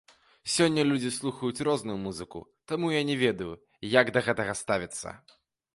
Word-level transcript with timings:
Сёння 0.53 0.85
людзі 0.91 1.11
слухаюць 1.17 1.65
розную 1.69 1.97
музыку, 2.07 2.39
таму 2.73 2.85
я 2.95 3.01
не 3.11 3.15
ведаю, 3.25 3.53
як 3.99 4.15
да 4.19 4.27
гэтага 4.31 4.53
ставіцца. 4.65 5.09